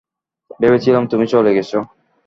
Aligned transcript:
ভেবেছিলাম 0.59 1.03
তুমি 1.07 1.25
চলে 1.27 1.51
গেছ। 1.53 1.71